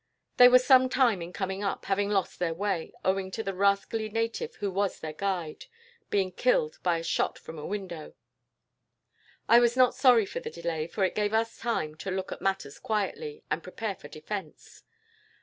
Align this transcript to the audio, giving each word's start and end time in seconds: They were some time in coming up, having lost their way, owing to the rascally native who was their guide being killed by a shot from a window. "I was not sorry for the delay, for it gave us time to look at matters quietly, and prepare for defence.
They 0.37 0.47
were 0.47 0.57
some 0.57 0.89
time 0.89 1.21
in 1.21 1.31
coming 1.31 1.63
up, 1.63 1.85
having 1.85 2.09
lost 2.09 2.39
their 2.39 2.55
way, 2.55 2.91
owing 3.05 3.29
to 3.29 3.43
the 3.43 3.53
rascally 3.53 4.09
native 4.09 4.55
who 4.55 4.71
was 4.71 4.99
their 4.99 5.13
guide 5.13 5.65
being 6.09 6.31
killed 6.31 6.79
by 6.81 6.97
a 6.97 7.03
shot 7.03 7.37
from 7.37 7.59
a 7.59 7.65
window. 7.67 8.15
"I 9.47 9.59
was 9.59 9.77
not 9.77 9.93
sorry 9.93 10.25
for 10.25 10.39
the 10.39 10.49
delay, 10.49 10.87
for 10.87 11.03
it 11.03 11.13
gave 11.13 11.35
us 11.35 11.59
time 11.59 11.93
to 11.97 12.09
look 12.09 12.31
at 12.31 12.41
matters 12.41 12.79
quietly, 12.79 13.43
and 13.51 13.61
prepare 13.61 13.93
for 13.93 14.07
defence. 14.07 14.81